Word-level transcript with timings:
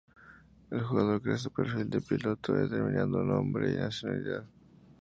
El 0.71 0.81
jugador 0.81 1.21
crea 1.21 1.37
su 1.37 1.51
perfil 1.51 1.87
de 1.87 2.01
piloto, 2.01 2.53
determinando 2.53 3.23
nombre 3.23 3.71
y 3.71 3.75
nacionalidad. 3.77 4.45